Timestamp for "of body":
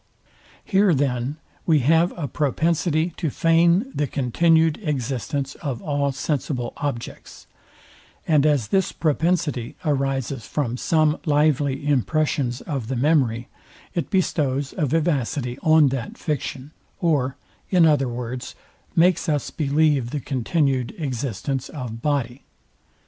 21.69-22.41